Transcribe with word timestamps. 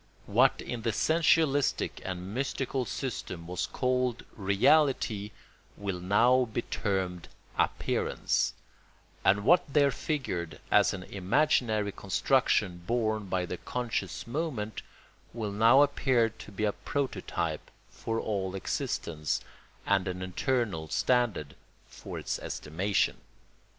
What 0.25 0.61
in 0.63 0.81
the 0.81 0.91
sensualistic 0.93 2.01
or 2.03 2.15
mystical 2.15 2.85
system 2.85 3.45
was 3.45 3.67
called 3.67 4.23
reality 4.35 5.29
will 5.77 5.99
now 5.99 6.45
be 6.51 6.63
termed 6.63 7.27
appearance, 7.55 8.55
and 9.23 9.43
what 9.43 9.71
there 9.71 9.91
figured 9.91 10.59
as 10.71 10.91
an 10.95 11.03
imaginary 11.03 11.91
construction 11.91 12.81
borne 12.87 13.27
by 13.27 13.45
the 13.45 13.57
conscious 13.57 14.25
moment 14.25 14.81
will 15.35 15.51
now 15.51 15.83
appear 15.83 16.29
to 16.29 16.51
be 16.51 16.63
a 16.63 16.71
prototype 16.71 17.69
for 17.91 18.19
all 18.19 18.55
existence 18.55 19.39
and 19.85 20.07
an 20.07 20.23
eternal 20.23 20.87
standard 20.89 21.55
for 21.87 22.17
its 22.17 22.39
estimation. 22.39 23.17